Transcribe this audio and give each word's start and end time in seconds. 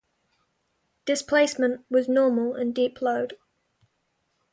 Displacement 1.05 1.85
was 1.91 2.09
normal 2.09 2.55
and 2.55 2.73
deep 2.73 3.03
load. 3.03 3.37